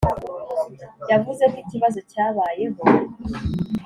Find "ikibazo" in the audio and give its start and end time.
1.63-1.99